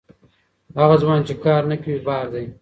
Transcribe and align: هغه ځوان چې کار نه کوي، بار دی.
هغه 0.79 0.95
ځوان 1.01 1.19
چې 1.27 1.33
کار 1.45 1.61
نه 1.71 1.75
کوي، 1.83 1.97
بار 2.07 2.25
دی. 2.33 2.45